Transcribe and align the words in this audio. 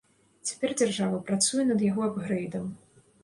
Цяпер 0.51 0.71
дзяржава 0.79 1.19
працуе 1.27 1.67
над 1.71 1.85
яго 1.89 2.01
апгрэйдам. 2.09 2.65